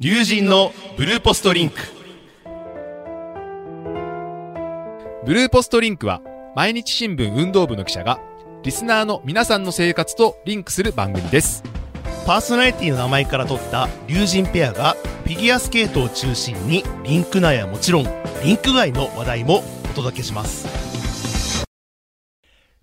[0.00, 1.76] 龍神のブルーポストリンク。
[5.24, 6.20] ブルーポストリンクは
[6.56, 8.18] 毎日新聞運動部の記者が
[8.64, 11.62] リスナーの皆さんの生活とリンクする番組です。
[12.26, 18.04] パーソナリティの名前から取った龍神ペアがフィギュアスケートを中心にリンク内はもちろん
[18.42, 21.64] リンク外の話題もお届けします。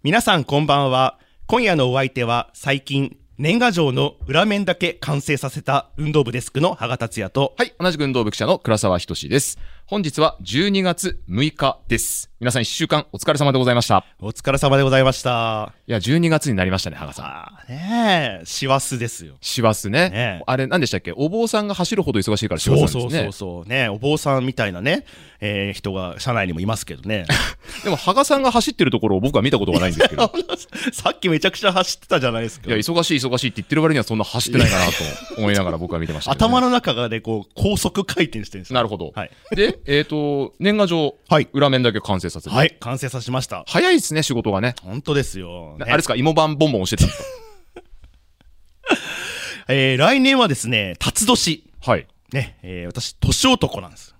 [0.02, 1.20] 皆さんこんばんは。
[1.46, 9.58] 今夜のお相手は最近年賀状の裏面だけ完成させた運動部デスクの羽賀達也とはい同じく運動部記者の倉沢仁です。
[9.92, 12.32] 本日は12月6日です。
[12.40, 14.06] 皆さん1週間お疲れ様でございました。
[14.20, 15.74] お疲れ様でございました。
[15.86, 17.26] いや12月になりましたね羽賀さん。
[17.26, 18.46] ああねえ。
[18.46, 19.36] 師走ですよ。
[19.42, 20.10] 師走ね。
[20.10, 20.44] ねえ。
[20.48, 21.12] あれ何でしたっけ？
[21.12, 23.32] お坊さんが走るほど忙しいから師走そなんですねう。
[23.34, 23.90] そうそうそうね。
[23.90, 25.06] お坊さんみたいなね、
[25.42, 27.26] えー人が社内にもいますけどね。
[27.84, 30.32] でも羽賀さんが走ってるところを僕は見たことがないんですけど。
[30.94, 32.70] さっきめちゃくちゃ走ってたじゃないですか。
[32.70, 34.92] いや忙しい忙しいって言ってる割にはそんな走ってないかなと
[35.38, 38.76] 思いながら僕は見てましたね、頭の中がねこう高速回転してるんですよ。
[38.76, 39.32] なるほど、はい。
[39.52, 41.50] でえっ、と年賀状はい。
[41.54, 42.78] 裏面だけ完成させて、はい。
[42.80, 43.64] 完成させました。
[43.68, 44.76] 早いですね仕事がね。
[44.84, 46.98] 本当ですよ、ねあれですか芋版ボンボン押して。
[46.98, 47.24] たんです
[49.68, 51.64] えー来年はですね辰年。
[51.84, 52.08] かはい。
[52.34, 54.16] ね、えー私年男なんです。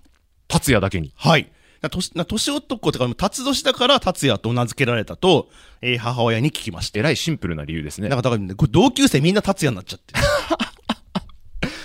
[0.48, 1.14] 達也だけに。
[1.16, 1.52] はい。
[1.82, 5.50] な年な年男とか辰年だから達也と名付けられたと、
[5.82, 7.00] えー母親に聞きました。
[7.00, 8.10] えらいシンプルな理由ですね。
[8.10, 10.14] なんかだから同級生みんな達也になっちゃって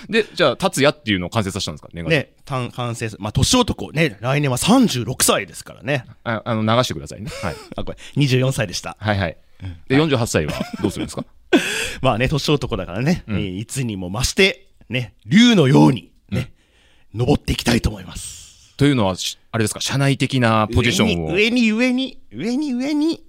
[0.09, 1.89] でじゃあ達也っていうのを完成させたんですか？
[2.09, 6.05] ね、単完成す、まあ、年男、ね、来年は36歳ですからね。
[6.23, 7.29] ああの流してくださいね。
[7.43, 7.55] はい。
[7.75, 8.95] あ、これ、24歳でした。
[8.99, 9.37] はいはい。
[9.89, 11.25] で48歳はどうするんですか？
[12.01, 13.37] まあね、年男だからね、うん。
[13.37, 16.51] えーいつにも増して、ね、竜のように、ね、
[17.13, 18.75] 登っていきたいと思います。
[18.77, 19.81] というのはしあれですか？
[19.81, 21.33] 社内的なポジションを。
[21.33, 23.23] 上に、上に、上に、上に、上に、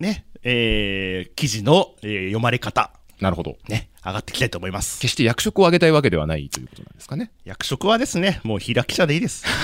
[0.00, 3.56] ね、えー、記事の、えー読まれ方、なるほど。
[3.68, 5.00] ね、上がっていきたいと思います。
[5.00, 9.44] 決して役職を上げたいわけではないということなんですかね役職はですね、もう開き者でいいです。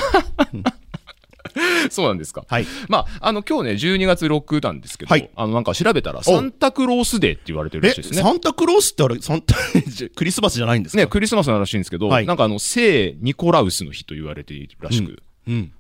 [1.91, 2.67] そうなんですかはい。
[2.89, 8.23] まあ、あの、今日ね、12月6なんですけど、はいあの、なんか調べたら、サンタクロースデーって言われてるらえ、しいですね。
[8.23, 9.55] サンタクロースってあれ、サンタ、
[10.17, 11.03] クリスマスじゃないんですか？
[11.03, 15.19] ね、クリスマスのらしいんですけど、はいなんかあの、聖ニコラウスの日と言われているらしく、うん。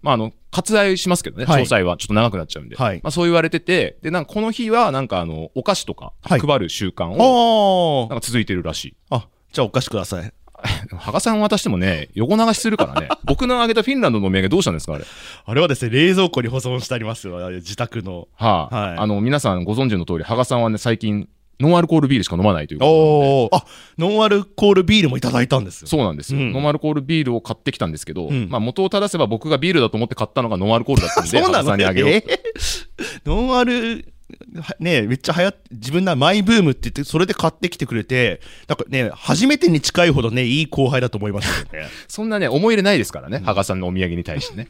[0.02, 8.97] まあ、あの、割愛しますけどね、はい詳細はちょっと長くなっちゃうんで、はいまあ、そう言われてて、で、なんかこの日は、なんかあの、お菓子とかはい配る習慣を、あなんか続いてるらしい。
[9.10, 9.16] あ。
[9.16, 10.32] あ、じゃあお貸しください。
[10.88, 15.04] でも羽賀さん渡してもね、横流しするからね、 僕のあげたフィンランドのお土産どうしたんですか、あれ。
[15.44, 17.50] あれはですね、冷蔵庫に保存してありますよ。
[17.50, 18.28] 自宅の。
[18.34, 21.28] はあ、はいあの、皆さんご存知の通り、羽賀さんはね、最近、
[21.60, 23.56] ノンアルコールビールしか飲まないということ。
[23.56, 23.65] あ、
[23.98, 25.88] ノンアルコールビールもいただいたんですよ。
[25.88, 32.16] そうなんですよ、うんノンアルコールビールを買ってきたんですけど、うんまあ元を正せば僕がビールだと思って買ったのがノンアルコールだったんで、 そうなさのんにあげようと。
[32.16, 32.41] え
[33.25, 34.04] ーノンアル、
[34.60, 41.91] はねめっちゃ流行って、自分なマイブームって言って、それで買ってきてくれて、なんかね、初めてに近いほどね、いい後輩だと思いましたよね。
[42.09, 44.69] そんなね、思い入れないですからね、羽賀さんのお土産に対してね。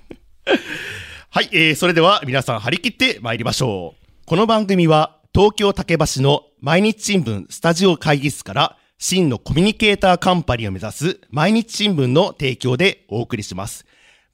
[1.30, 4.26] はい、えー、それでは皆さん張り切って参りましょう。
[4.26, 13.84] この番組は東京竹橋の毎日新聞スタジオ会議室から真のコミュニケーターカンパニーを目指す毎日新聞の提供でお送りします。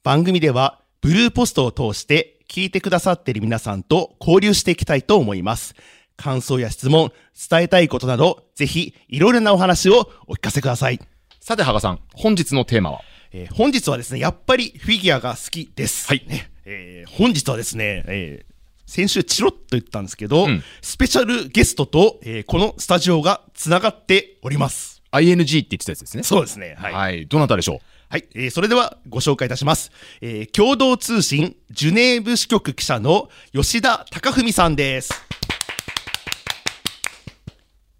[0.03, 5.73] 番組ではブルーポストを通して聞いてくださっている皆さんと交流していきたいと思います。
[6.17, 7.11] 感想や質問、
[7.49, 10.99] 伝えたいことなど、ぜひいろいろなお話をお聞かせください。
[11.39, 13.01] さて、羽賀さん、本日のテーマは？
[13.31, 16.07] えー本日はですね、やっぱりフィギュアが好きです。
[16.07, 18.50] はいねえー本日はですね、えー
[18.91, 25.01] 先週チロッと言ったんですけど、うんスペシャルゲストと、えーこのスタジオがつながっております。
[25.13, 26.23] ING って言ってたやつですね。
[26.23, 26.75] そうですね。
[26.77, 26.93] はい。
[26.93, 27.25] はい。
[27.25, 29.93] どなたでしょはい、えーそれではご紹介いたします。
[30.19, 35.13] えー共同通信ジュネーブ支局記者の吉田貴文さんです。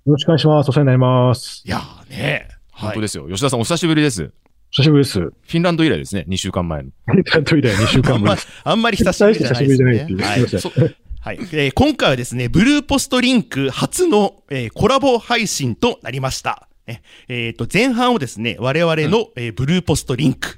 [0.06, 0.70] よろしくお願いします。
[0.72, 1.64] お世話になります。
[1.66, 3.30] いやーね、う、はい本当ですよ。
[3.30, 4.34] 吉田さん、お久しぶりです。
[4.74, 5.20] 久しぶりです。
[5.20, 6.92] フィンランド以来ですね、2週間前の。
[7.26, 8.48] ちゃんと以来2週間ぶりです。
[8.64, 10.18] あんまり久しぶりじゃないです久しぶりじゃないっていう
[10.54, 10.60] ね。
[10.62, 16.70] すいはい、えー今回はですね、ブルーポストリンク初の、えーコラボ配信となりました。
[16.88, 20.58] ねえーと、前半をですね、我々の、えーブルーポストリンク、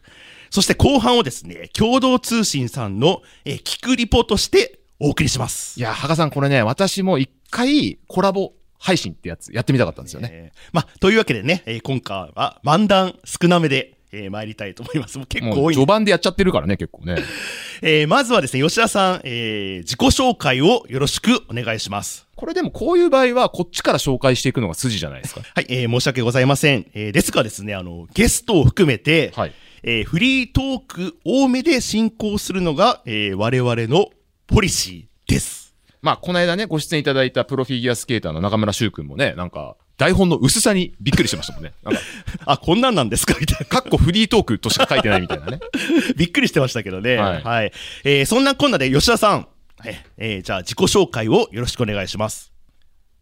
[0.52, 5.80] そして後半をですね、共同通信さんの、えー聞くリポとしてお送りします。
[5.80, 10.30] いや、羽賀さん、これね、私も一回コラボ配信ってやつやってみたかったんですよね。
[10.32, 15.18] えーまあ、というわけでね、えー今回は漫談少なめで、えー参りたいと思います。
[15.18, 17.18] もう結構多い序盤でやっちゃってるからね、結構ね。
[17.82, 22.28] えーまずはですね、吉田さん、えー自己紹介をよろしくお願いします。
[22.36, 25.42] これでもこういう場合は、こっちから紹介していくのが筋じゃないですか。
[25.56, 26.86] はい、えー申し訳ございません。
[26.94, 29.54] えーですがですね、あの、ゲストを含めて、はい。
[29.84, 34.10] えーフリートーク多めで進行するのが、えー我々の
[34.48, 35.74] ポリシーです。
[36.02, 41.74] まあ、この間ね、ご出演いただいたプロフィギュアスケーターの中村修君もね、なんか、台本の薄さにびっくりしてましたもんね。
[41.84, 42.00] なんか、
[42.46, 43.36] あ、こんなんなんですか？
[43.40, 43.66] みたいな。
[43.66, 45.60] かっこフリートークとしか書いてないみたいなね。
[46.18, 47.16] びっくりしてましたけどね。
[47.18, 47.42] は。
[47.42, 47.72] はいい
[48.04, 49.48] えーそんなこんなで吉田さん、
[49.86, 52.52] ええーじゃあ自己紹介をよろしくお願いします。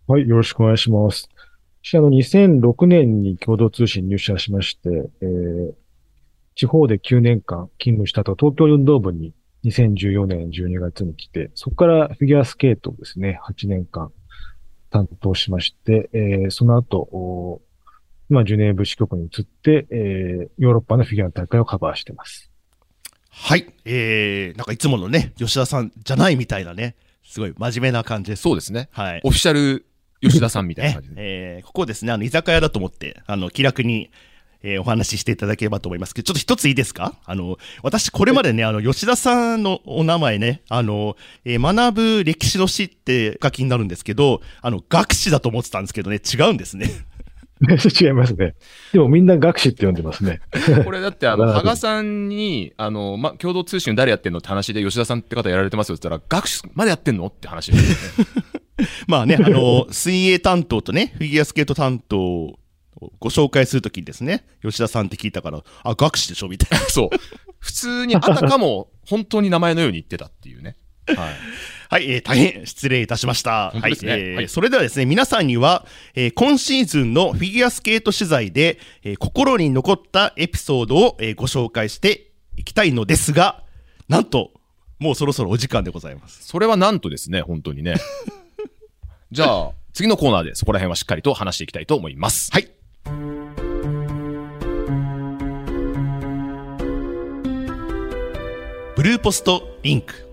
[0.08, 1.30] はい、よろしくお願いします。
[1.84, 4.90] 私、あの、2006年に共同通信入社しまして、
[5.22, 5.72] えー
[6.54, 9.34] 地方で9年間勤務した後、東京運動部に
[9.64, 14.12] 2014年12月に来て、そこからフィギュアスケートをですね、8年間
[14.92, 17.62] 担当しまして、えーその後、お
[18.30, 22.52] 今、ジュネーブ支局に移って、えーヨーロッパのフィギュアの大会をカバーしてます。
[23.30, 23.74] はい。
[23.86, 28.44] えー、なんかいつものね、吉田さんじゃないみたいなね、すごい真面目な感じです。
[28.44, 28.90] そうですね。
[28.92, 29.22] はい。
[29.24, 29.86] オフィシャル
[30.22, 31.16] 吉田さんみたいなね感じで。
[31.56, 34.12] えーここですね、あの、居酒屋だと思って、あの、気楽に、
[34.64, 37.16] えーお話ししていただければと思いますけど、ちょっと一ついいですか？
[37.26, 41.16] あの、私、これまでね、あの、吉田さんのお名前ね、あの、
[41.46, 46.90] えー学ぶ歴史の史って書きになるんですけど、あの、学士だと思ってたんですけどね、違うんですね。
[48.02, 48.56] 違いますね。
[48.92, 50.42] でもみんな学士って呼んでますね。
[50.84, 58.86] これだって、あの、 羽賀さんに、あの、ま、共同通信誰やってんのって話で、吉田さんって方やられてますよって言ったら、学士までやってんのって話ですよね。
[59.06, 62.60] まあね、あの、水泳担当とね、フィギュアスケート担当を
[63.20, 66.86] ご紹介するときにですね、吉田さんって聞いたから、あ、学士でしょみたいな。
[66.90, 67.10] そう。
[67.60, 70.78] 普通にあたかも、本当に名前のように言ってたっていうね。
[71.08, 71.18] はい。
[71.90, 73.72] はい、えー大変失礼いたしました。
[73.74, 83.64] ねはい、えーはいそれではですね、皆さんには、えー今シーズンのフィギュアスケート取材で、えー心に残ったエピソードを、えーご紹介していきたいのですが、
[84.08, 84.52] なんと、
[85.00, 86.44] もうそろそろお時間でございます。
[86.46, 87.96] それはなんとですね、本当にね。
[89.32, 92.52] じゃあ、次のコーナーでそこら辺はしっかりと話していきたいと思います。
[92.52, 92.70] はい。
[98.96, 100.28] ブルーポストリンク。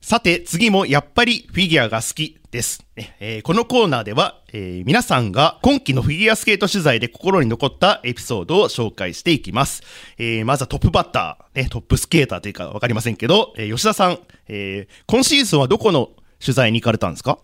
[0.00, 2.82] さて、次もやっぱりフィギュアが好きです。
[2.96, 9.82] えーこのコーナーでは、えー皆さんが今期のフィギュアスケート取材で心に残ったエピソードを紹介していきます。
[10.16, 14.18] えーまずはトップバッター、ね、トップスケーターというかわかりませんけど、え吉田さん、
[14.48, 17.38] え今シーズンはどこの取材に行かれたんですか？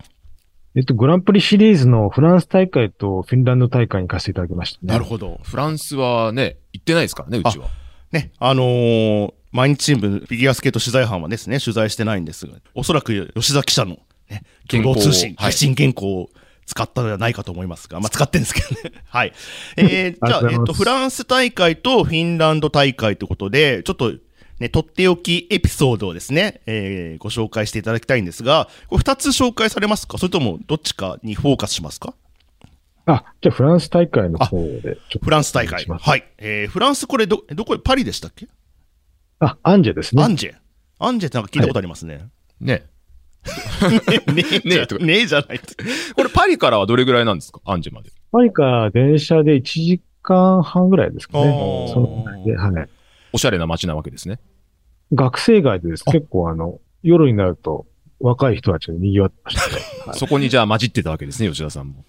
[0.76, 4.92] えっと、グランプリシリーズのフランス大会とフィンランド大会に行かせていただきましたね。
[4.92, 5.38] なるほど。
[5.42, 7.68] フランスはね、行ってないですからね、うちは。
[8.10, 16.30] ね、あのー毎日新聞フィギュアスケート取材班はですね、取材してないんですが、おそらく吉田記者の、ね、共同通信、原稿をはい発信原稿を
[16.66, 18.96] 使ったのではないかと思いますが、まあ、使ってるんですけどね。
[19.06, 19.32] はい。
[19.76, 24.12] えー、じゃあ、えっと、フランス大会とフィンランド大会ということで、ちょっと、
[24.60, 30.18] ね、とっておきエピソードをですね、えーご紹介していただきたいんですが、これ二つ紹介されますか？
[30.18, 32.14] それともどっちかにフォーカスしますか？
[33.06, 35.84] あ、じゃあフランス大会の方でちょっとフランス大会。
[35.86, 36.24] はい。
[36.38, 38.48] えー、フランスこれど、どこ、パリでしたっけ、
[39.40, 40.22] あ、アンジェですね。
[40.22, 40.54] アンジェ。
[41.00, 42.28] アンジェってなんか聞いたことありますね。
[42.60, 42.86] ね。
[43.84, 44.00] ね
[44.64, 45.60] え、ねえとかねえじゃない。
[46.14, 47.60] これパリからはどれぐらいなんですか？
[47.66, 48.10] アンジェまで。
[48.32, 51.90] パリから電車で1時間半ぐらいですかね。
[51.92, 52.88] そのぐらいで、はい。
[53.34, 54.38] おしゃれな街なわけですね。
[55.12, 56.04] 学生街でです。
[56.04, 57.86] 結構あの、夜になると
[58.20, 59.82] 若い人たちで賑わってましたね。
[60.06, 62.04] はいそこにじゃあ混じってたわけですね、吉田さんも。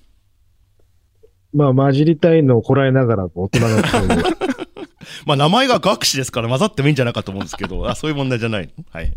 [1.54, 3.68] まあ、混じりたいのをこらえながら大人の
[5.25, 8.83] まあ名前が学士ですから混ざってもいいんじゃないかと思うんですけど、 あそういう問題じゃないの？
[8.92, 9.13] はい。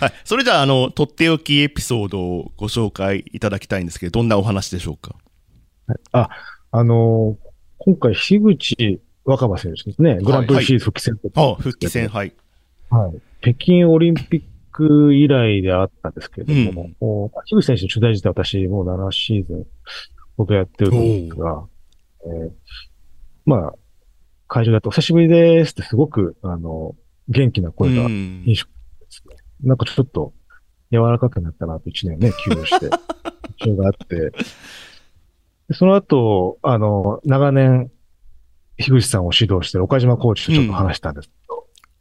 [0.00, 0.12] はい。
[0.24, 5.14] それじゃあ、あの、とっておきエピソードをご紹介いただきたいんですけど、どんなお話でしょうか？
[6.12, 6.30] あ、
[6.72, 7.44] あのー
[7.78, 10.18] 今回、樋口若葉選手ですね。
[10.20, 12.34] グランプリシリーズ復帰戦とあ復帰戦、はい。
[12.90, 13.20] はい。
[13.40, 19.66] 北京オリンピック以来であったんですけれども、もう樋口選手の取材自体私もう7シーズン
[20.36, 21.64] ほどやってると思うんですが、
[22.26, 22.50] えー
[23.46, 23.74] まあ、
[24.48, 26.94] 会場だとお久しぶりですってすごく、あの、
[27.28, 28.70] 元気な声がうん印象で
[29.10, 29.36] すね。
[29.62, 30.32] なんかちょっと
[30.90, 32.90] 柔らかくなったなと一年ね、 休養して、
[33.64, 34.32] 印象があって、
[35.68, 37.90] でその後、あの、長年、
[38.76, 41.34] 樋口さんを指導してる岡島コーチとちょっと話したんですけ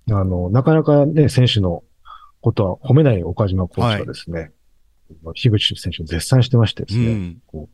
[0.08, 1.84] ど、あの、なかなかね、選手の
[2.42, 4.52] ことは褒めない岡島コーチがですね、
[5.36, 7.68] 樋口選手を絶賛してましてですね、うん。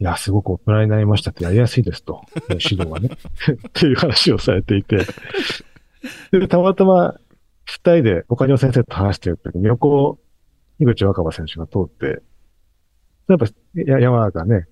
[0.00, 3.10] いや、すごく大人になりましたってやりやすいですと、えー指導がね。
[3.68, 5.06] っていう話をされていて。
[6.32, 7.16] で、たまたま
[7.64, 10.18] 二人で岡島先生と話してる時に横を
[10.78, 12.22] 井口若葉選手が通って、
[13.28, 14.66] やっぱや柔らかね、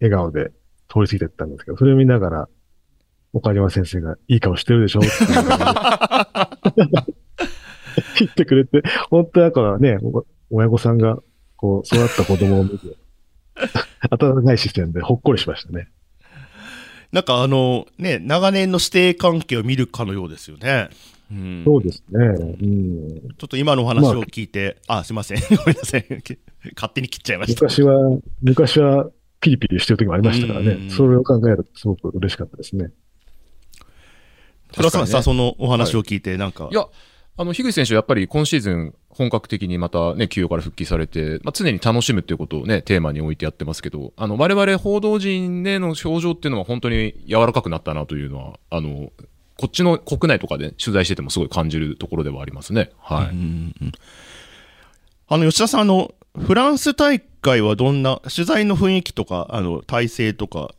[0.00, 0.50] 笑顔で
[0.88, 2.48] 通り過ぎてったんですけど、それを見ながら、
[3.32, 5.08] 岡島先生がいい顔してるでしょって
[8.20, 11.18] 言ってくれて、本当だからね、お親御さんが
[11.56, 12.96] こう育った子供を見て、
[14.10, 15.88] 温かい視線でほっこりしましたね。
[17.12, 20.88] なんかあの、ね、長年の師弟関係を見るかのようですよね。
[21.30, 21.62] うん。
[21.64, 22.18] そうですね。
[22.18, 23.20] うん。
[23.38, 25.38] ちょっと今のお話を聞いて、あ、すいません。
[25.56, 26.06] ごめんなさい。
[26.74, 27.64] 勝手に切っちゃいました。
[27.64, 29.10] 昔は、昔は
[29.40, 30.90] ピリピリしてる時もありましたからね。
[30.90, 32.90] それを考えるとすごく嬉しかったですね。
[34.74, 36.86] 倉さそのお話を聞いて、なんか、いや、
[37.36, 49.12] あの、樋口選手はやっぱり今シーズン本格的にまたね、休養から復帰されて、まあ、常に楽しむっていうことをね、テーマに置いてやってますけど、あの、我々報道陣での表情っていうのは本当に柔らかくなったなというのは、あの、
[49.56, 52.90] こっちの国内とかで取材しててもすごい感じるところではありますね。
[52.98, 53.26] はい。
[53.30, 53.92] うんうん
[55.28, 60.74] あの、吉田さん、あの、フランス大会はどんな、取材の雰囲気とか、あの、体制とか、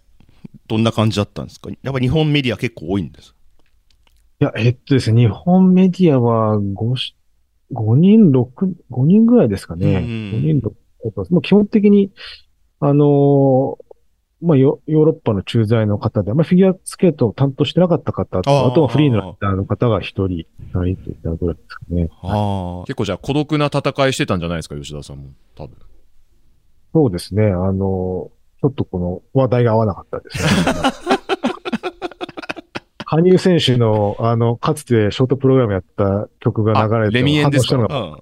[0.67, 1.69] どんな感じだったんですか？
[1.81, 3.33] やっぱ日本メディア結構多いんですい
[4.43, 7.15] や、えっとですね、日本メディアは5し、
[7.73, 9.85] 5人、6、5人ぐらいですかね。
[9.87, 12.11] うんうん5人、6もう基本的に、
[12.79, 13.83] あのー
[14.45, 22.09] まあヨ、ヨーロッパの駐在の方で、まあ、フィギュアスケートを担当してなかった方と、あとはフリーのライターの方が1人、2人といったぐらいですかね。
[22.21, 22.85] ああ。
[22.85, 25.29] 結構じゃあ孤独な戦いしてたんじゃないですか、吉田さんも。
[25.55, 25.77] 多分。
[26.93, 31.17] そうですね、あのーちょっとこの話題が合わなかったですね。
[33.15, 37.75] 羽生選手の、あの、かつてショートプログラムやった曲が流れて、あレミエンですか？
[37.77, 38.15] うん。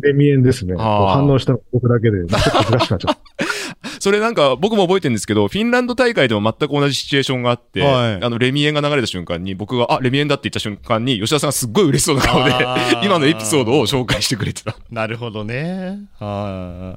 [0.00, 0.74] レミエンですね。
[0.76, 3.18] 反応したのが僕だけで、ちょっと難しくなっちゃった。
[4.00, 12.52] それなんか僕も覚えてるんですけど、フィンランド大会でも全く同じシチュエーションがあって、はいあの、レミエンが流れた瞬間に、僕が、あ、レミエンだって言った瞬間に、吉田さんがすっごい嬉しそうな顔で
[13.04, 14.76] 今のエピソードを紹介してくれてた。
[14.90, 15.98] なるほどね。
[16.20, 16.96] は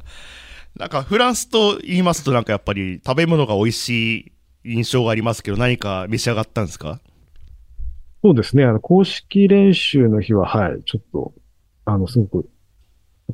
[0.76, 0.80] い。
[0.80, 4.32] なんかフランスと言いますとなんかやっぱり食べ物が美味しい
[4.64, 7.00] 印象がありますけど何か召し上がったんですか？
[8.24, 8.64] そうですね。
[8.66, 11.34] あの、公式練習の日は、はい、ちょっと、
[11.86, 12.50] あの、すごく、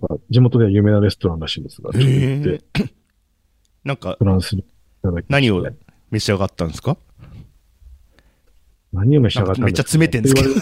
[0.02, 2.94] なんか地元では有名なレストランらしいんですが、ちょっと行って、
[3.84, 4.66] なんかフランスにい
[5.02, 5.66] ただきました何を
[6.12, 6.98] 召し上がったんですか？
[8.94, 10.50] 何を召し上がったんめっちゃ詰めてんですけど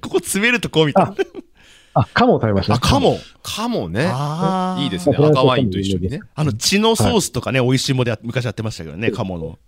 [0.00, 1.14] ここ詰めるとこうみたいな。
[1.92, 3.00] あ、カモを食べました、あ、カ。
[3.00, 3.18] モ。
[3.42, 4.10] かもね。
[4.82, 5.16] いいですね。
[5.18, 6.20] 赤ワインと一緒にね。
[6.34, 9.58] あの血のソースとかね、美味しいものでや昔やってましたけどね、カモの。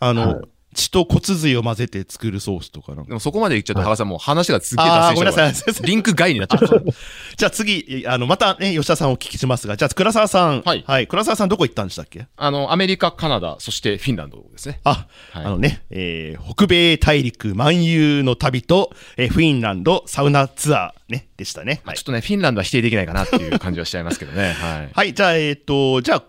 [0.00, 6.84] あの、はい血と骨髄を混ぜて作るソースとかでもそこまで言っちゃうと、羽賀さんもう話がすっげえあー脱線しちゃうからごめんなさいすいませんリンク外になっちゃう。
[7.36, 10.62] じゃあ次、あの、またね、吉田さんをお聞きしますが、じゃあ、倉沢さん。
[10.62, 12.26] はい倉沢さんどこ行ったんでしたっけ？
[12.36, 14.80] あの、アメリカ、カナダ、そしてフィンランドですね。
[14.84, 21.72] あ、はいあのね、えー北米大陸漫遊の旅と、えーフィンランドサウナツアーね、でしたね。
[21.72, 24.52] はいまあちょっとね、フィンランドは否定できないかなっていう感じはしちゃいますけどね。
[24.60, 24.90] はい。
[24.92, 26.22] はい、じゃあ、えっ、と、じゃあ、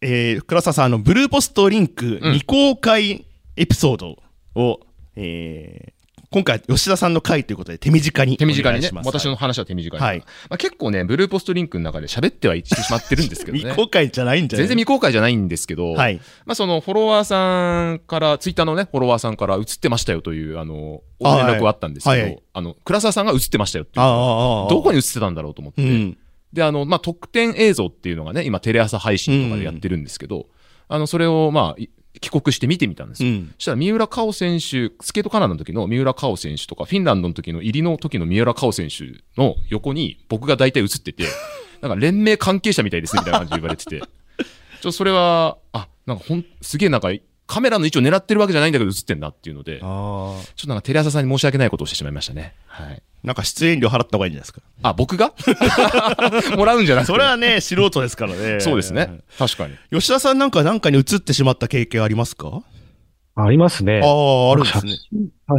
[0.00, 3.24] えー、倉沢さん、あの、ブルーポストリンクうん未公開
[3.56, 4.16] エピソード
[4.54, 4.80] を、
[5.16, 5.96] えー
[6.28, 8.90] 今回、吉田さんの回ということで手短に手短にね。
[9.04, 10.02] 私の話は手短に。
[10.02, 13.76] はいまあ、結構ね、ブルーポストリンクの中で喋ってはいってしまってるんですけどね 未。
[13.76, 14.66] 公開じゃないんじゃない？
[14.66, 16.20] 全然未公開じゃないんですけど、はい。
[16.44, 24.66] まあそのフォロワーさんから、ツイッターのね、フォロワーさんから映ってましたよという、あの、ご連絡はあったんですけど、はいはいあの、倉沢さんが映ってましたよっていうあ。
[24.66, 25.80] あ、どこに映ってたんだろうと思って。
[25.82, 26.18] うん。
[26.56, 30.46] で、あの、まあ、特典映像っていうのがね、今テレ朝配信とかでやってるんですけど、
[30.88, 33.28] あの、それをまあ、い帰国して見てみたんですよ。
[33.28, 33.54] うん。
[33.58, 41.24] そしたら三浦佳生選手、スケートカナダの時の三浦佳生選手とか、フィンランドの時の入りの時の三浦佳生選手の横に僕が大体映ってて、
[41.82, 47.10] なんか連盟関係者みたいですねみたいな感じで言われてて、ちょっとそれは、あ、なんかほん、すげえなんか、
[47.46, 50.36] カメラの位置を狙ってるわけじゃないんだけど映ってんなっていうので、ちょ。
[50.40, 52.54] っとなんかテレ朝さんに申し訳ないことをしてしまいましたね。
[52.66, 53.02] はい。
[53.26, 54.62] なんか出演料払った方がいいんじゃないですか。
[54.82, 55.34] あ、僕が？
[56.56, 57.12] もらうんじゃなくて。
[57.12, 58.60] それはね、素人ですからね。
[58.60, 59.20] そうですね。。
[59.38, 59.74] 確かに。
[59.90, 62.62] 吉田さんなんかなんかに映ってしまった経験ありますか？
[63.34, 64.00] ありますね。
[64.02, 64.92] ああ、あるんですね。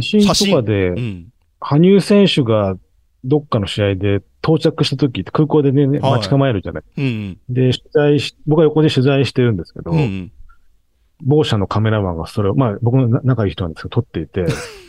[0.18, 1.26] 真写真とかで、うん。
[1.60, 2.76] 羽生選手が
[3.24, 6.82] どっかの試合で到着した時って空港でね、はい待ち構えるじゃない。
[6.96, 7.38] うん。
[7.50, 10.32] で、取材し、僕は横で取材してるんですけど、うん。
[11.20, 14.46] 某社のカメラマンがそれを、まあ僕のな仲いい人なんですけど、撮っていて、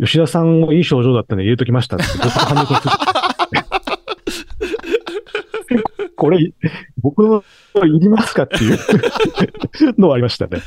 [0.00, 2.04] 吉田さんもいい症状だったんで入れときましたって、
[6.16, 6.52] これ、
[7.00, 7.42] 僕の
[7.86, 8.78] いりますかっていう
[10.00, 10.62] のはありましたね。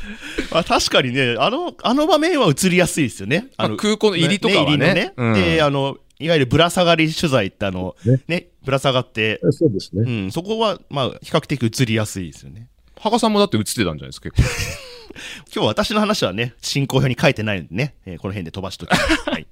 [0.51, 3.48] あ確かにね、あの、あの場面は映りやすいですよね。
[3.57, 4.86] あの空港の入りとかはね。
[4.86, 10.03] 入りのうんで、あの、いわゆるぶら下がり取材ってあの、ねね、ぶら下がって、そうですね。
[10.05, 12.67] うん、そこは、まあ、比較的映りやすいですよね。
[13.00, 14.89] 羽賀さんもだって映ってたんじゃないですか、結構。
[15.53, 19.03] 今日私の話はね、進行表に書いてないんでね、えーこの辺で飛ばしときます。
[19.29, 19.47] はい。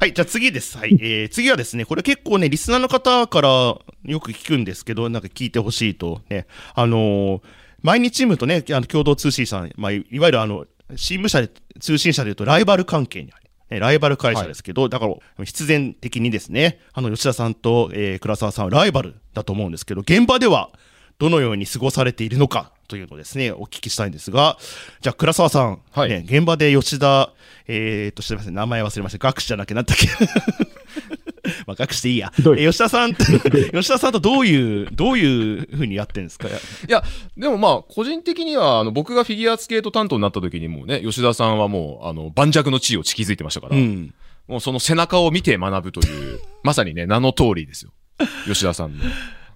[0.00, 0.76] はい、じゃあ次です。
[0.78, 0.98] はい。
[1.00, 7.40] えー次はですね、これ結構ね、リスナーの方からよく聞くんですけど、なんか聞いてほしいと、ね、あのー
[7.82, 11.48] 毎日チームとね、あの共同通信さん、まあ、いいわゆるあの、新聞社で、
[11.80, 13.40] 通信社でいうとライバル関係にある。
[13.70, 20.70] ねライバル会社ですけど、だから必然的にですね、あの吉田さんと、えー倉沢さんはライバルだと思うんですけど、現場では
[21.18, 24.58] どのように過ごされているのかというのをですね、お聞きしたいんですが、
[25.00, 27.32] じゃあ倉沢さん、はいね、現場で吉田、
[27.68, 29.18] えー、と、すみません、名前忘れました。
[29.26, 30.08] 学士じゃなきゃなんだっけ
[31.66, 32.32] まあ、隠していいや。
[32.36, 33.24] 吉田さんと、
[33.72, 36.48] 吉田さんとどういう、どういう風にやってんですか？
[36.48, 36.50] い
[36.88, 37.02] や、
[37.36, 44.12] でもまあ、個人的には、あの、僕がフィギュアスケート担当になった時にもうね、吉田さんはもう、あの、盤石の地位を築いてましたから、うん。
[44.48, 47.92] もうその背中を見て学ぶという、まさにね、名の通りですよ。
[48.46, 49.04] 吉田さんの。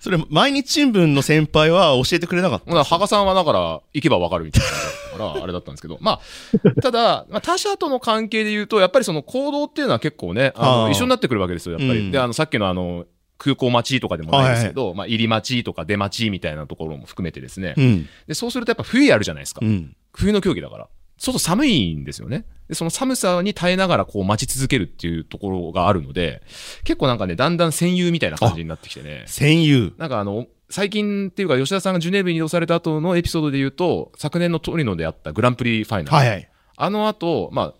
[0.04, 12.00] それ、毎日新聞の先輩は教えてくれなかっただから、羽賀さんはだから、行けばわかるみたいな感じだったから、あれだったんですけど、まあ、ただ、 まあ、他者との関係で言うと、やっぱりその行動っていうのは結構ね、あの、はあ一緒になってくるわけですよ、やっぱり。
[12.00, 13.06] うんで、あの、さっきのあの、
[13.38, 17.72] 空港待ちとかでもないですけど、まあ、入り待ちとか出待ちみたいなところも含めてですね。
[17.78, 18.08] うん。
[18.26, 19.60] で、そうするとやっぱ冬やるじゃないですか。
[19.62, 19.96] うん。
[20.12, 20.88] 冬の競技だから。
[21.18, 22.44] 外寒いんですよね。
[22.68, 26.42] で、その寒さに耐えながらこう待ち続けるっていうところがあるので、
[26.84, 29.24] 結構なんかね、だんだん戦友みたいな感じになってきてね。
[29.26, 29.92] 戦友。
[29.98, 36.16] なんかあの、最近っていうか吉田さんがジュネーブに移動された後のエピソードで言うと、昨年のトリノであったグランプリファイナル。
[36.16, 36.50] はいはい。
[36.76, 37.74] あの後、まあ、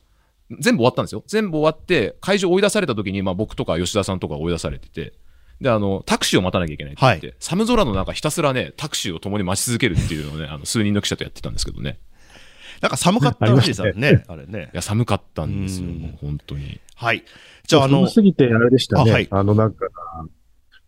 [0.61, 1.25] 全部終わったんですよ。
[1.27, 5.15] 全部終わって、会場追い出された時に、まあ僕とか吉田さんとか追い出されてて、
[5.61, 11.99] で、あの、タクシーを待たなきゃいけないって言って、寒空の中ひたすらね、タクシーを共に待ち続けるっていうのをね、あの、数人の記者とやってたんですけどね。
[12.85, 14.25] なんか寒かったらしいですよね。
[14.29, 14.77] あれねい。
[14.77, 16.79] や、寒かったんですよ、うんもう本当に。
[16.95, 17.25] はい。
[17.67, 19.11] じゃあ、あの寒、すぎてあれでしたね。
[19.11, 19.87] あはいあの、なんか、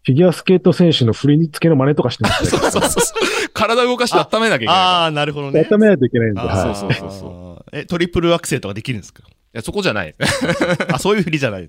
[0.04, 3.14] フィギュアスケート選手の振り付けの真似とかしてました そうそうそうそ
[3.46, 3.48] う。
[3.54, 4.74] 体動かして温めなきゃいけない。
[4.76, 5.62] ああ、なるほどね。
[5.62, 5.68] ね。
[5.70, 6.74] 温めないといけないんで、はい。
[6.76, 9.22] そうそうそうそえ、トリプルアクセルとかできるんですか？
[9.26, 10.14] いや、そこじゃない。
[10.92, 11.68] あ、そういう振りじゃない。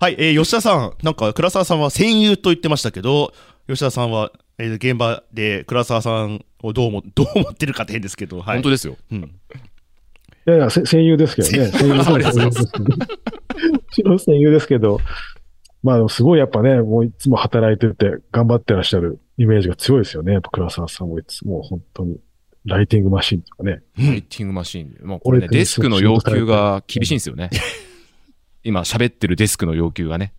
[0.00, 3.32] はい、えー吉田さん、なんか、倉沢さんは戦友と言ってましたけど、
[3.66, 8.56] 吉田さんは、えー現場で倉沢さんをどうも、 どう思ってるかって変ですけど、はい。
[8.56, 8.96] 本当ですよ。
[9.10, 9.18] うん。
[9.18, 11.70] いやいや、せ戦友ですけどね。
[11.72, 12.84] 戦友ですけど。
[12.84, 12.90] も
[13.92, 15.00] ちろん戦友ですけど、
[15.82, 20.32] まあ、すごいやっぱね、もういつも働いてて頑張ってらっしゃるイメージが強いですよね。
[20.32, 22.18] やっぱ倉沢さんもいつも本当に、
[22.64, 23.82] ライティングマシンとかね。
[23.96, 25.04] ライティングマシーンで。
[25.04, 27.50] もうこれね、これデスクの要求が厳しいんですよね。
[28.64, 30.32] 今喋ってるデスクの要求がね。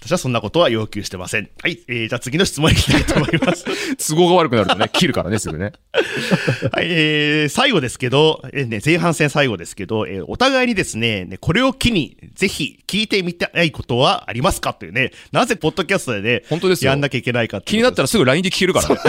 [0.00, 1.50] 私はそんなことは要求してません。
[1.60, 3.64] はい、えーじゃあ次の質問いきたいと思います。
[4.08, 5.72] 都合が悪くなるとね、切るからね、すぐね。
[6.72, 18.04] はい、えー最後ですけど、えーね、前半戦最後ですけど、えーお互いにですね、ねこれを機に、ぜひ聞いてみたいことはありますかというね、なぜポッドキャストでね、本当ですよやんなきゃいけないかって気になったら。
[18.04, 18.96] らすぐ LINE で聞けるからね。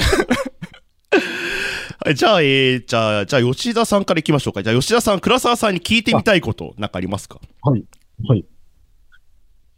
[2.05, 4.63] はいじゃあ、えーじゃあ、じゃあ、吉田さんから行きましょうか。
[4.63, 7.39] じゃあ、吉田さん、倉沢さんに聞いてみたいこと、なんかありますか？
[7.61, 7.83] はい。
[8.25, 8.45] はい。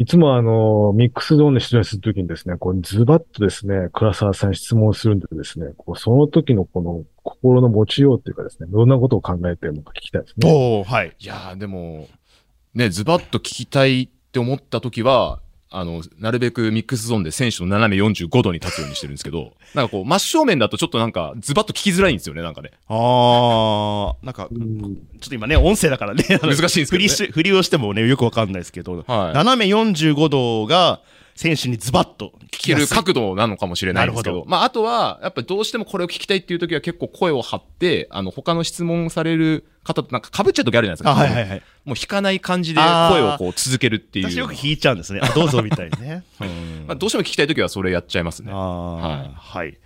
[0.01, 10.51] いつもあの、ミックスゾーンで出演するときにですね、こう、ズバッとですね、倉沢さん質問するんでですね、こうその時のこの心の持ちようっていうかですね、どんなことを考えてるのか聞きたいですね。
[10.51, 11.15] お、はい。
[11.19, 12.07] いや、でも、
[12.73, 15.39] ね、ズバッと聞きたいって思った時は、
[15.73, 22.71] あの、なるべくミックスゾーンで選手の斜め45度に立つようにしてるんですけど、 なんかこう、真正面だとちょっとなんか、ズバッと聞きづらいんですよね、なんかね。
[22.89, 24.79] あー、なんか、うん。
[25.19, 26.87] ちょっと今ね、音声だからね、難しいんですけどね。
[26.87, 29.33] 振りし振りをしてもね、よくわかんないですけど、はい。
[29.33, 30.99] 斜め45度が
[31.35, 41.11] 選手にズバッと聞聞ける角度なのかもしれないんですけど、なるほまあ、あとは、やっぱりどうしてもこれを聞きたいっていう時は結構声を張って、あの、他の質問される方となんか被っちゃう時あるじゃないですか。
[41.11, 41.61] あ、はいはいはい。
[41.85, 44.29] もう引かない感じで声をこう続けるっていう。
[44.29, 45.21] 私よく引いちゃうんですね。
[45.23, 46.23] あ、どうぞみたいにね。
[46.39, 48.51] うんまあ、どうしても聞きたい時はそれやっちゃいますね。
[48.51, 49.77] あはいーはい。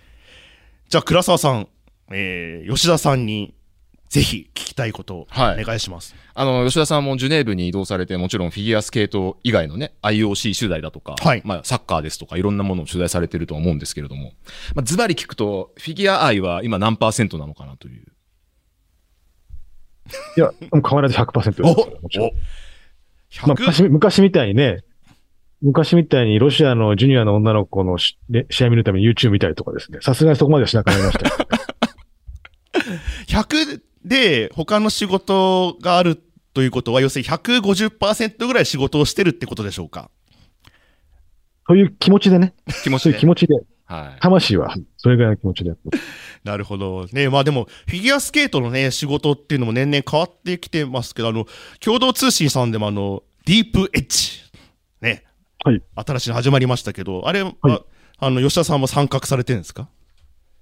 [0.88, 1.68] じゃあ、倉沢さん、
[2.10, 3.54] えー、吉田さんに、
[4.08, 6.14] ぜひ聞きたいことをおはい願いします。
[6.34, 14.32] あの、吉田さんもジュネーブに移動されて、もちろんフィギュアスケート以外のね、IOC 取材だとか、はいまあ、サッカーですとか、いろんなものを取材されてるとは思うんですけれども、
[14.74, 18.04] まあ、ズバリ聞くと、フィギュア愛は今何パーセントなのかなという。
[20.36, 22.00] いや、もう変わらず100%ですから。
[22.00, 22.30] もちろん。
[23.48, 23.60] まあ、100?
[23.60, 24.84] 昔、昔みたいにね、
[25.62, 28.16] 昔みたいにロシアのジュニアの女の子の試
[28.64, 29.98] 合見るために YouTube 見たりとかですね。
[30.02, 31.46] さすがにそこまではしなくなりましたけど。
[33.40, 36.22] 100で他の仕事がある
[36.54, 40.10] ということは、要するに150%ぐらい仕事をしてるってことでしょうか？
[41.66, 42.54] 気そういう気持ちでね。
[42.84, 43.26] 気持ちでそういう気。
[43.26, 43.56] 持ちで。
[43.86, 44.20] はい。
[44.20, 46.04] 魂は、それぐらいの気持ちでやってます。
[46.44, 47.06] なるほど。
[47.12, 51.46] ね、まあでも、フィギュアスケートのね、仕事っていうのも年々変わってきてますけど、あの、
[51.80, 54.40] 共同通信さんでもあの、ディープエッジ、
[55.00, 55.24] ね、
[55.64, 55.82] はい。
[55.94, 57.54] 新しいの始まりましたけど、あれ、あ
[58.18, 59.88] あの、吉田さんも参画されてるんですか？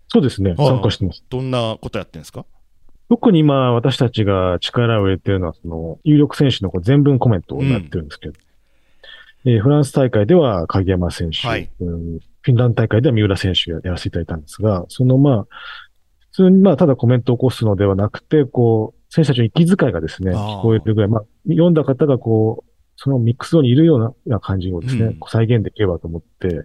[0.09, 0.55] そうですね。
[0.57, 1.25] 参加してます。
[1.31, 2.45] どんなことやってるんですか？
[3.15, 8.35] 特に今私たちが力を入れてるのは、その、有力選手のこう全文コメントをやってるんですけど、
[9.45, 11.71] えーフランス大会では鍵山選手、はい。
[11.79, 12.19] うん。
[12.19, 15.47] フィンランド大会では三浦選手がやらせていただいたんですが、そのまあ、
[16.33, 25.19] 普通にまあ、ただコメントを起こすのではなくて、こう、選手たちの息遣いがですね、聞こえるぐらい、まあ、読んだ方がこう、そのミックスゾーンにいるような感じをですね、うん。
[25.29, 26.65] 再現できればと思って、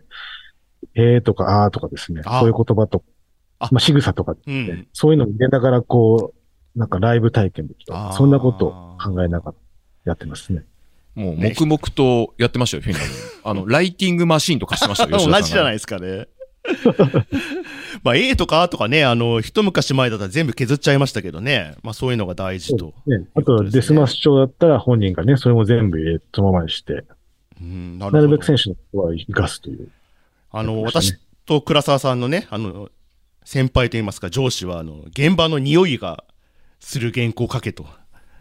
[0.95, 3.03] えーとかあーとかですね、あそういう言葉と、
[3.59, 3.67] あ。
[3.71, 4.87] まあ、仕草とかねうん。
[4.93, 6.38] そういうのを入れながら、こう、
[6.79, 9.57] なんかライブ体験できたそんなことを考えながら
[10.05, 10.63] やってますね。
[11.13, 13.13] もう黙々とやってましたよ、フィンランド。
[13.49, 16.29] あの、ライティングマシーンと貸してましたよ、同じじゃないですかね。
[18.01, 21.75] まあ A とか A とかね、あの、一昔前だったら全部削っちゃいましたけどね。
[21.83, 22.93] まあそういうのが大事と。
[23.05, 27.03] ね、あと、デスマス調だったら本人がね、それも全部そのままにして、
[27.61, 29.89] うん、ななるべく選手のことは生かすという。
[30.51, 32.89] あの、私と倉沢さんのね、あの、
[33.43, 36.23] 先輩といいますか、上司は、あの、現場の匂いが
[36.79, 37.85] する原稿を書けと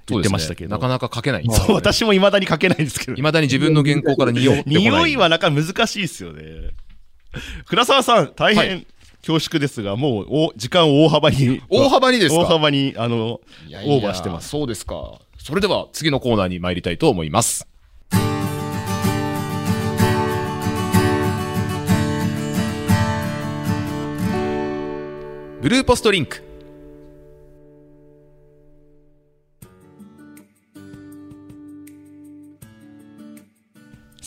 [0.06, 0.70] 言ってましたけど。
[0.70, 1.46] なかなか書けない。
[1.50, 3.14] そう、私も未だに書けないんですけど。
[3.14, 4.62] 未だに自分の原稿から匂い。
[4.66, 6.70] 匂いはなかなか難しいですよね。
[7.66, 8.86] 倉沢さん、大は変
[9.20, 12.40] 恐縮ですが、もうお時間を大幅に、大幅にですか？
[12.42, 15.20] 大幅に、あの、いやいやオーバーしてますそうですか。
[15.38, 17.66] それでは次のコーナーに参りたいと思います。
[25.60, 26.47] ブルーポストリンク。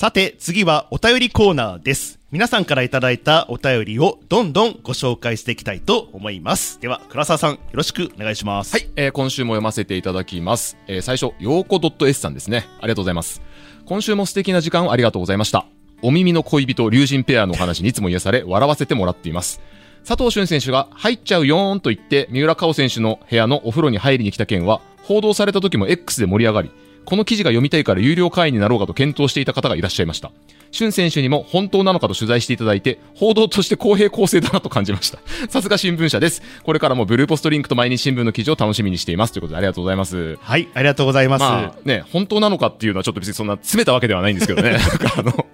[0.02, 2.20] さて、次はお便りコーナーです。
[2.32, 6.82] 皆さんからいただいたお便りをどんどんご紹介していきたいと思います。
[6.82, 8.74] では、倉沢さん、よろしくお願いします。
[8.74, 10.76] はい、えー今週も読ませていただきます。
[10.88, 12.66] えー最初、ようこ .s さんですね。
[12.80, 13.44] ありがとうございます。
[13.86, 15.68] 今週も素敵な時間をありがとうございました。
[16.02, 19.62] お耳の恋人、龍神ペアのお話にいつも癒され、笑わせてもらっています。
[20.04, 26.72] 佐藤俊選手が入っちゃうよーんと言って、三浦佳生選手の部屋のお風呂に入りに来た件は、報道された時も X で盛り上がり、
[27.06, 30.32] この記事が読みたいから有料会員になろうかと検討していた方がいらっしゃいました。
[30.72, 35.20] 俊選手にも本当なのかと取材していただいて、報道として公平公正だなと感じました。
[35.50, 36.42] さすが新聞社です。
[36.64, 39.34] これからもブルーポストリンクと毎日新聞の記事を楽しみにしています。
[39.34, 40.38] ということでありがとうございます。
[40.42, 41.42] はい、ありがとうございます。
[41.42, 44.78] まあね、本当なのかっていうのはちょっと別にそんな詰めたわけではないんですけどね。
[45.18, 45.46] あの、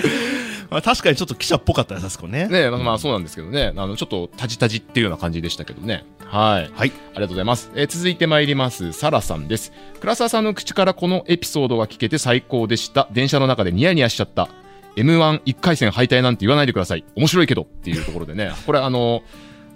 [0.70, 2.48] まあ確かにちょっと記者っぽかったです、あそこね。
[2.48, 6.04] ね、まあそうなんですけどね、あの、ちょっとタジタジっていうような感じでしたけどね。
[6.26, 6.70] はい。
[6.74, 6.92] はい。
[6.92, 7.70] ありがとうございます。
[7.74, 8.92] えー続いて参ります。
[8.92, 9.72] サラさんです。
[10.00, 13.08] 倉沢さんの口からこのエピソードが聞けて最高でした。
[13.12, 14.48] 電車の中でニヤニヤしちゃった。
[14.96, 17.04] M11 回戦敗退なんて言わないでください。
[17.16, 18.50] 面白いけどっていうところでね。
[18.64, 19.22] これあの、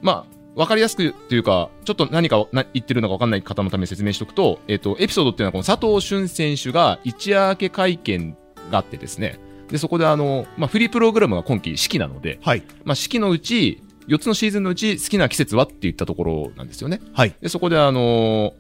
[0.02, 8.36] まあ、わかりやすくっていうか、ちょっと何か言ってるのかわかんない方のために説明しておくと、えっ、と、エピソードっていうのはこの佐藤俊選手が一夜明け会見
[8.70, 9.38] があってですね。
[9.68, 12.62] で、そこであの、まあ、フリープログラムが今季四季なので、はい。
[12.84, 17.00] まあ、四季のうち、4つのシーズンのうち好きな季節はって言ったところなんですよね。
[17.12, 17.34] はい。
[17.40, 18.52] で、そこであのー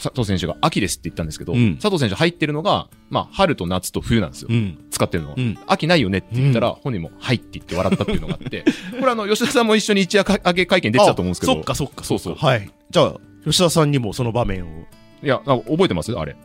[0.00, 4.48] 佐藤選手が秋ですって言ったんですけど、うん佐藤選手入ってるのが、まあ、春と夏と冬なんですよ。
[4.48, 4.78] うん。
[4.92, 8.64] 使ってるのは、うん秋ないよねって言ったら、本人も、はいって言って笑ったっていうのがあって、
[9.00, 12.04] これあの、吉田さんも一緒に一夜明け会見出てたと思うんですけど、あそっかそっか。
[12.04, 12.70] そうそうはい。
[12.90, 14.68] じゃあ、吉田さんにもその場面を。
[15.24, 16.12] いや、なんか覚えてます？
[16.12, 16.36] あれ。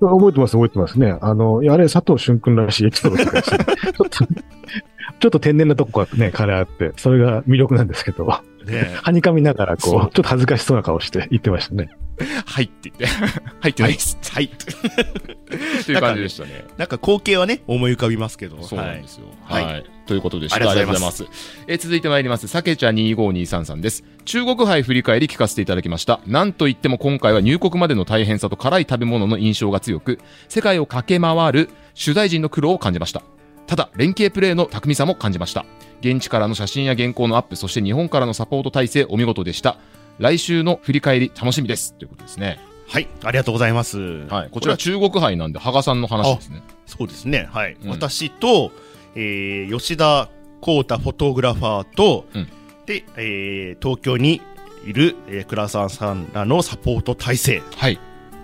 [0.00, 1.14] 覚えてます、覚えてますね。
[1.22, 4.26] あの、いやあれ、佐藤俊君らしいエピソードだったですねちょっと、
[5.20, 8.26] ちょっと天然なとこがね、彼あって、それが魅力なんですけど、
[8.64, 11.90] ねはにかみながら、こう、ちょっと恥ずかしそうな顔して言ってましたね。
[12.44, 13.16] はいって言って、
[13.60, 14.18] 入 ってないです。
[14.30, 14.44] はい。
[15.80, 16.64] っていう感じでしたね。
[16.76, 18.62] なんか光景はね、思い浮かびますけど。
[18.62, 19.26] そうなんですよ。
[19.44, 19.84] ははいい。
[20.06, 20.56] ということでした。
[20.56, 21.64] ありがとうございますありがとうございます。
[21.68, 22.48] えー続いて参ります。
[22.48, 24.04] さけちゃん25233さんです。
[24.26, 26.20] 中国杯振り返り聞かせていただきました。
[26.26, 33.22] なんといっても今回は入国までの大変さと辛い食べ物の印象が強く、世界を駆け回る取材陣の苦労を感じました。
[33.70, 35.64] ただ、連携プレーの巧みさも感じました。
[36.00, 39.76] 現地からの写真や原稿のアップ、そして日本からのサポート体制、お見事でした。
[40.18, 41.94] 来週の振り返り楽しみです。
[41.94, 42.58] ということですね。
[42.88, 43.06] はい。
[43.22, 44.26] ありがとうございます。
[44.26, 44.50] はい。
[44.50, 46.64] こちら中国杯なんで、羽賀さんの話ですね。
[46.84, 47.48] そうですね。
[47.52, 47.76] はい。
[47.80, 48.72] うん私と、
[49.14, 50.28] えー吉田
[50.60, 52.48] 光太フォトグラファーと、うん
[52.86, 54.42] で、えー東京に
[54.84, 58.00] いる、えー、倉沢さんらのサポート体制はい。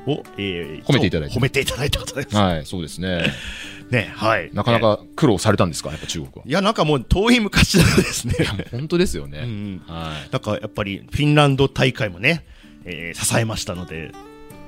[0.07, 2.35] を、えー褒めていただいて褒めていただいたことです。
[2.37, 3.33] はい、そうですね。
[3.91, 4.51] ね、はい。
[4.53, 6.43] なかなか苦労されたんですか、やっぱ中国は。
[6.45, 8.35] いや、なんかもう遠い昔なんですね。
[8.73, 9.43] 本当ですようね。
[9.45, 9.83] ん。
[9.87, 10.33] はい。
[10.33, 12.45] なんかやっぱりフィンランド大会もね、
[12.85, 14.11] えー支えましたので、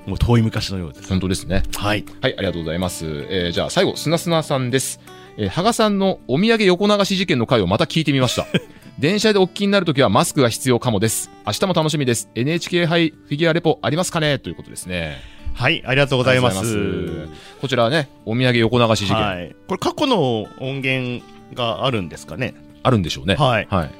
[0.07, 1.09] もう遠い昔のようです。
[1.09, 1.62] 本当ですね。
[1.77, 2.05] はい。
[2.20, 3.05] はい、ありがとうございます。
[3.29, 5.01] えーじゃあ最後、砂砂さんです。
[5.37, 8.46] えー、羽賀さんのお土産横流し事件の回をまた聞いてみました。
[8.99, 11.31] 電車でおっきになるときはマスクが必要かもです。
[11.47, 12.29] 明日も楽しみです。
[12.35, 14.41] NHK 杯フィギュアレポありますかね？
[14.41, 15.19] ということですね。
[15.55, 16.57] はい、ありがとうございます。
[16.57, 17.29] ます
[17.61, 19.55] こちらはね、お土産横流し事件、はい。
[19.69, 22.55] これ過去の音源があるんですかね？
[22.83, 23.37] あるんでしょうね。
[23.37, 23.69] はい。
[23.71, 23.91] はい。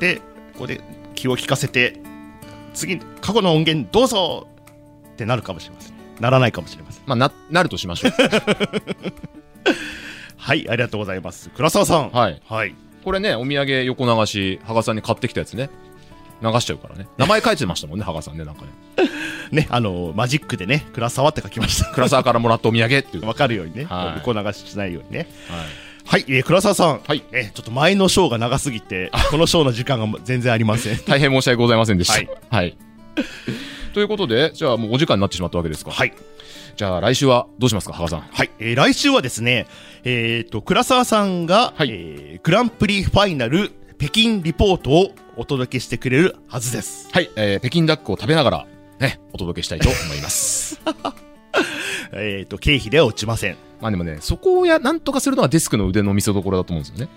[0.00, 0.16] で、
[0.54, 0.80] ここで
[1.14, 2.00] 気を利かせて、
[2.74, 4.48] 次、過去の音源どうぞ
[5.12, 5.92] ってなるかもしれません。
[6.18, 7.04] ならないかもしれません。
[7.06, 8.10] まあ、な、なるとしましょう。
[10.36, 11.48] はい、ありがとうございます。
[11.50, 12.10] 倉沢さん。
[12.10, 12.42] はい。
[12.44, 12.74] はい。
[13.04, 15.70] これね、お土産横流し、羽賀さんに買ってきたやつね。
[16.40, 17.08] 流しちゃうからね。
[17.16, 18.68] 名前書いてましたもんね、羽賀さんね、なんかね。
[19.50, 21.90] ね、あの、マジックでね、倉沢って書きました。
[21.92, 23.22] 倉沢からもらったお土産っていう。
[23.22, 25.28] はわかるようにね、はい横流ししないようにね。
[25.48, 25.88] い。
[26.04, 27.00] はい、えー、倉沢さん。
[27.06, 27.22] はい。
[27.32, 30.98] えーちょっと前のショーが長すぎて、このショーの時間が全然ありません。
[31.06, 32.14] 大変申し訳ございませんでした。
[32.14, 32.76] はいはい。
[33.94, 35.90] ということで、じゃあもうお時間になってしまったわけですか。
[35.90, 36.12] はい。
[36.76, 38.20] じゃあ来週はどうしますか、羽賀さん。
[38.20, 38.50] はい。
[38.58, 39.66] えー来週はですね、
[40.04, 47.08] えっ、と、倉沢さんが、はいえーグランプリファイナル北京リポートをお届けしてくれるはずです。
[47.12, 48.66] はい、えー北京ダックを食べながら、
[49.00, 50.80] ね、お届けしたいと思います。
[52.12, 53.56] えっ、と、経費では落ちません。
[53.80, 57.12] まあでもね、そこをや、なんとかするのはデスクの腕の見せ所だと思うんですよね。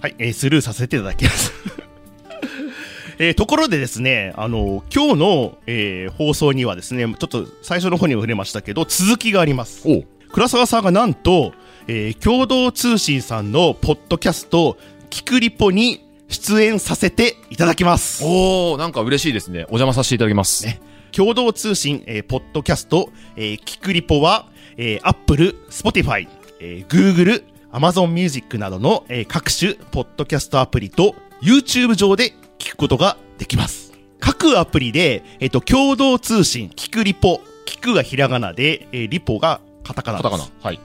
[0.00, 1.52] はい、えースルーさせていただきます。
[3.18, 9.86] えーところでですね、あの、今日の、えー放送にはですね、ちょっと最初の方にも触れましたけど、続きがあります。
[10.32, 11.52] 倉沢さんがなんと、
[11.86, 14.78] えー共同通信さんのポッドキャスト、
[15.10, 18.24] キクリポに出演させていただきます。
[18.24, 19.60] おーなんか嬉しいですね。
[19.64, 20.64] お邪魔させていただきます。
[20.64, 20.80] ね
[21.12, 26.26] 共同通信、えーポッドキャスト、えーキクリポは、えー、Apple、Spotify、
[26.60, 33.92] えー Google、Amazon Music などの、えー各種ポッドキャストアプリと YouTube 上で聞くことができます。
[34.20, 40.30] 各アプリで、えっ、と、共同通信、キクリポ、キクがひらがなで、えーリポがカタカナです。
[40.30, 40.50] カタカナ。
[40.62, 40.80] はい。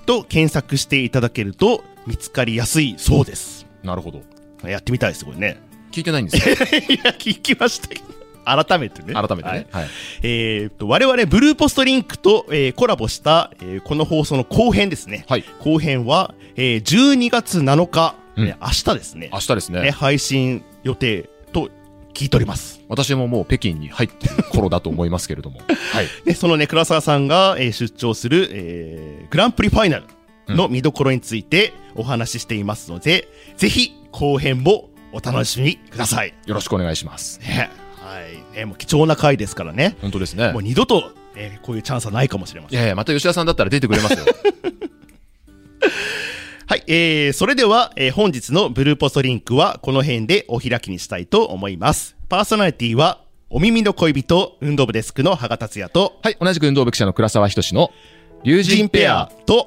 [0.00, 3.66] と検索していただけると見つかりやすいそうです。
[3.82, 4.22] なるほど。
[4.68, 5.60] やってみたいです、これね。
[5.92, 6.54] 聞いてないんですよ。
[6.88, 8.04] いや、聞きましたけど。
[8.44, 9.14] 改めてね。
[9.14, 9.66] 改めてはいね。
[9.70, 9.88] はい。
[10.22, 15.24] えーっと、我々、ブルーポストリンクと、えーコラボした、えーこの放送の後編ですね。
[15.28, 15.44] はい。
[15.60, 19.82] 後編は、えー12月7日、うんね明日ですね明日ですね。
[19.82, 19.90] ね。
[19.90, 21.28] 配信予定と
[22.14, 22.80] 聞いております。
[22.88, 25.60] 私ももう北京に入ってる頃だと思いますけれども。
[25.92, 26.06] はい。
[26.24, 30.04] で、そのね、倉沢さんが、えー出張する、えーグランプリファイナル
[30.54, 36.34] の見どころについてお話ししていますので、ぜひ後編もお楽しみください。
[36.46, 37.40] よろしくお願いします。
[37.40, 37.70] ね。
[38.02, 38.20] は
[38.54, 38.56] い。
[38.56, 39.96] ね、もう貴重な回ですからね。
[40.00, 40.62] 本当ですねもう。
[40.62, 42.78] 二度と、えーこういうチャンスはないかもしれません。
[42.78, 44.24] いやいや、また吉田さんだったら出てくれますよ。
[46.70, 52.16] はい、えー、それでは、えー本日のブルーポストリンクはこの辺でお開きにしたいと思います。
[52.28, 56.36] パーソナリティは、お耳の恋人、運動部デスクの羽賀達也と、はい。
[56.40, 57.90] 同じく運動部記者の倉沢仁の
[58.44, 59.32] 龍神ペア。
[59.46, 59.66] と、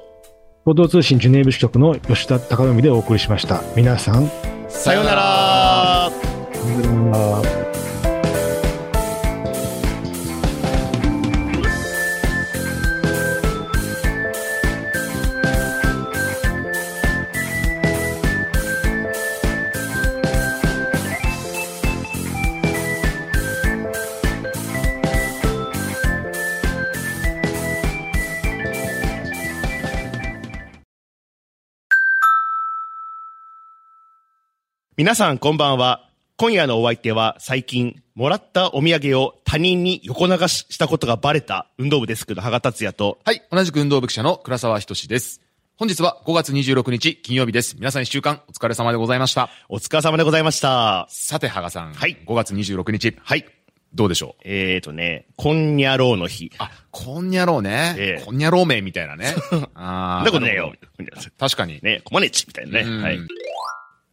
[0.64, 3.60] 共同通信ジュネーブ支局の吉田隆文でお送りしました。
[3.76, 4.30] 皆さん、
[4.70, 6.10] さようなら
[34.96, 36.08] 皆さんこんばんは。
[36.36, 43.42] 今夜のお相手は最近、もらったお土産を他人に横流ししたことがバレた運動部デスクの羽賀達也と、はい。
[43.50, 45.40] 同じく運動部記者の倉沢仁です。
[45.76, 47.74] 本日は5月26日金曜日です。
[47.76, 49.50] 皆さん一週間お疲れ様でございました。
[49.68, 51.06] お疲れ様でございました。
[51.10, 51.92] さて、羽賀さん。
[51.94, 53.16] はい5月26日。
[53.20, 53.44] はい。
[53.94, 54.42] どうでしょう？
[54.44, 56.52] えーとね、こんにゃろうの日。
[56.58, 57.94] あ、こんにゃろうね。
[57.98, 59.34] ええこんにゃろうめんみたいなね。
[59.74, 60.24] ああ。
[60.24, 60.72] だことねえよ
[61.38, 61.80] 確かに。
[61.82, 63.02] ね、こまねちみたいなうんね。
[63.04, 63.18] はい。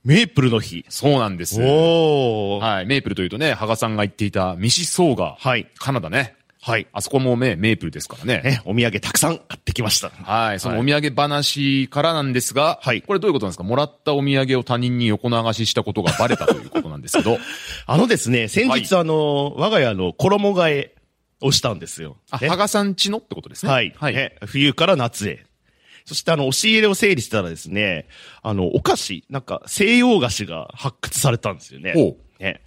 [0.04, 0.86] メープルの日。
[0.90, 1.62] そうなんです。
[1.62, 2.64] おー。
[2.64, 2.86] はい。
[2.86, 5.36] メープルというとね、羽賀さんが言っていたミシソーガ。
[5.40, 5.68] はい。
[5.78, 6.36] カナダね。
[6.64, 6.88] はい。
[6.94, 8.42] あそこもね、メープルですからね。
[8.44, 10.10] ね、お土産たくさん買ってきました。
[10.10, 10.60] はい。
[10.60, 13.64] そのお土産話からなんですが、はいこれどういうことなんですか？
[13.64, 17.40] もらったお土産を他人に横流ししたことがバレたということなんですけど。
[17.88, 20.96] あのですね、先日、あの、我が家の衣替え
[21.42, 22.18] をしたんですよ。
[22.30, 23.72] あ、ね羽賀さんちのってことですね。
[23.72, 23.94] はい。
[23.98, 24.16] はい。
[24.16, 25.46] ね冬から夏へ。
[26.06, 28.08] そしてあの、押し入れを整理したらですね、
[28.42, 31.94] あの、お菓子、なんか西洋菓子が発掘されたんですよね。
[31.94, 32.62] ほね。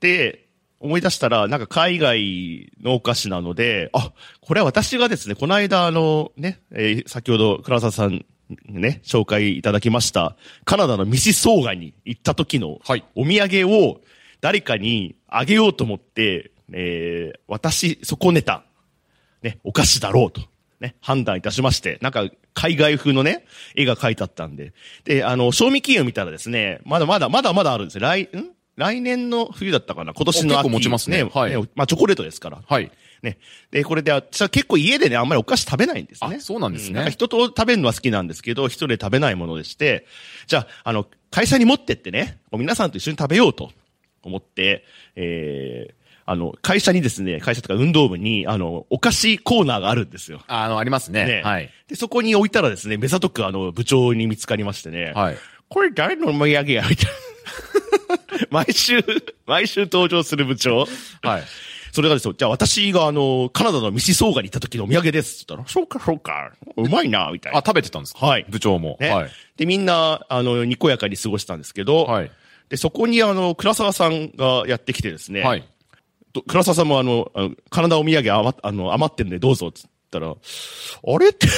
[0.00, 0.46] で、
[0.80, 8.24] 思い出したら、なんか海外のお菓子なので、あ、これは私がですね、この間あの、ね、えー先ほど倉沢さん
[8.66, 14.00] ね、紹介いただきました、カナダのミシソーガに行った時の、はいお土産を
[14.40, 18.64] 誰かにあげようと思って、えー私損ねた、
[19.42, 20.40] ね、お菓子だろうと、
[20.80, 24.72] ね、判断いたしまして、なんか海外風のね、絵が描いてあったんで。
[25.04, 28.00] で、あの、賞味期限を見たらですね、まだまだ、まだまだあるんですよ。
[28.00, 28.50] 来、ん？
[28.76, 30.14] 来年の冬だったかな？
[30.14, 30.62] 今年の秋。
[30.62, 32.62] 結構持ちますねはいまあ、チョコレートですから。
[32.66, 32.90] はい。
[33.22, 33.36] ね。
[33.70, 36.36] で、これで、私は結構家でね、あんまりお菓子食べないんですね。
[36.36, 40.06] あそうなんですねなんか人と食べるのは好きなんですけど、一人で食べないものでして、
[40.46, 43.70] じゃあ、あの、会社に持ってってね、こう皆さんと一緒に食べようと
[44.22, 45.99] 思って、えー、
[46.30, 50.40] あの、会社にですね、会社とか運動部に、あの、お菓子コーナーがあるんですよ。
[50.46, 51.24] あの、ありますね。
[51.24, 51.68] ねはい。
[51.88, 55.36] で、そこに置いたらですね、目ざとくあの、部長に見つかりましてね、はい。
[55.68, 56.96] これ誰のお土産やみたいな。
[58.50, 59.04] 毎週、
[59.44, 60.86] 毎週登場する部長。
[61.22, 61.42] はい。
[61.90, 67.62] それがですよ、じゃあ私があの、カナダのミシソーガに行った時のお土産ですって言ったら、そうかそうか、うまいな、みたいあ、な。
[67.66, 68.24] 食べてたんですか？
[68.24, 68.96] はい部長も。
[69.00, 69.30] ねはい。
[69.56, 72.30] で、みんな、あの、にこやかに過ごしたんですけど、はい。
[72.68, 75.64] で、そこにあの、倉沢さんがやってきてですね、はい。
[76.46, 81.28] 倉沢さんもあの、あのカナダお土産余っあの余ってんでどうぞっつったら、あれ？
[81.28, 81.48] って、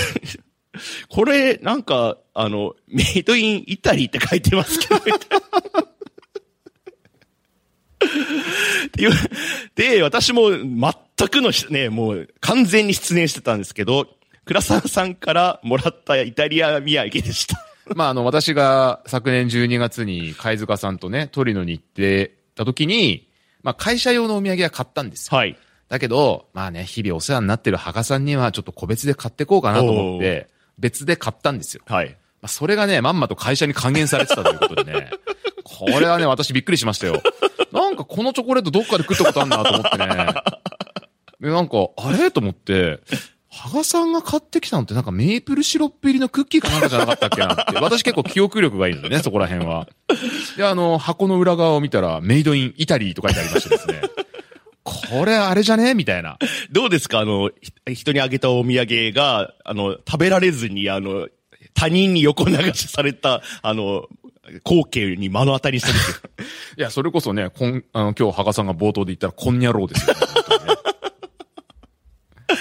[1.09, 5.89] これ、なんか、あの、メイドインイタリーって書いてますけど、みたいな。
[9.75, 14.09] で、私も全くのね、もう完全に失念してたんですけど、
[14.45, 17.65] 倉沢さんからもらったイタリア土産でした。
[17.95, 23.29] まあ、あの、私が昨年12月に貝塚さんとね、トリノに行ってた時に、
[23.63, 25.37] まあ、会社用のお土産は買ったんですよ。
[25.37, 25.57] はい。
[25.89, 30.49] だけど、まあね、日々お世話になってる羽賀さんにはちょっと個別で買ってこうかなと思って、
[30.79, 31.83] 別で買ったんですよ。
[31.87, 32.09] はい。
[32.09, 35.11] まあ、それがね、まんまと会社に還元されてたということでね、
[35.63, 37.23] これはね、私びっくりしましたよ。
[37.73, 40.07] なんかこのチョコレートどっかで食ったことあるなと思ってね。
[41.41, 42.31] で、なんか、あれ？
[42.31, 43.01] と思って、
[43.55, 47.79] 羽賀さんが買ってきたのってなんかメープルシロップ入りのクッキーかなんかじゃなかったっけなって。
[47.81, 49.89] 私結構記憶力がいいのでね、そこら辺は。
[50.57, 54.01] で、あの、箱の裏側を見たら、メイドインイタリーと書いてありましてですね。
[54.85, 56.39] これあれじゃねみたいな。
[56.73, 57.21] どうですか？
[57.21, 57.51] あの、
[57.87, 61.29] ひ人にあげたお土産が、あの、食べられずに、あの、
[61.75, 64.07] 他人に横流しされた、あの、
[64.65, 66.43] 光景に目の当たりにした時。
[66.79, 70.21] いや、それこそね、こん、あの、今日、羽賀さんが冒頭で言ったら、こんにゃろうですよ、ね。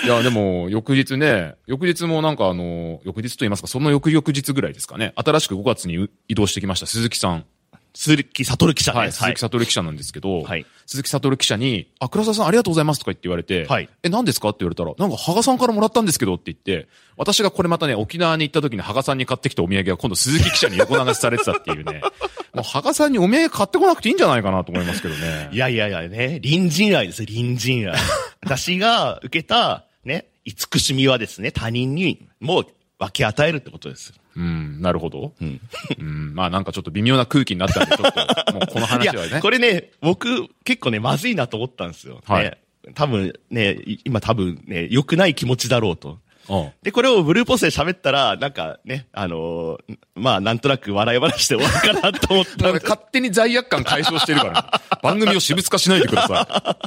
[0.04, 7.46] いや、でも、翌日ね、翌日もなんかあの、翌日と言いますか、その翌々日ぐらいですかね、新しく5月にう移動してきました鈴木さん。
[7.94, 9.12] 鈴木悟記者はい。
[9.12, 14.50] 鈴木悟記者なんですけど、はい鈴木悟記者に、あ、倉沢さんありがとうございますとか言って言われて、はいえ、何ですか？
[14.50, 16.88] って言われたら、なんか、羽賀さんからもらったんですけどって言って、
[17.18, 22.02] 私がこれまたね、沖縄に行った時に羽賀さんに買ってきたお土産が今度鈴木記者に横流しされてたっていうね、
[22.56, 25.50] もう羽賀さんにお土産買ってこなくていいんじゃないかなと思いますけどね。
[25.52, 27.98] いやいやいやね、隣人愛ですよ、隣人愛。
[28.44, 32.68] 私が受けた、ね、慈しみはですね、他人にもう
[33.00, 34.14] 分け与えるってことです。
[34.36, 35.34] うん、なるほど。
[35.42, 35.60] うん。
[36.00, 39.42] うん、まあなんかちょっと微妙な空気になったんで、ちょっと、もうこのい話はねや、。
[39.42, 42.22] これね、僕、結構ね、まずいなと思ったんですよ。
[42.26, 42.58] はいね、
[42.96, 46.12] 多分ね、い今多分ね、良くない気持ちだろうと。
[46.12, 46.18] うん
[46.82, 56.78] で、これをブルーポストで喋ったら、なんかね、あのーまあ、なんとなく笑い話で終わるかなと思った勝手に罪悪感解消してるから、番組を私物化しないでくださ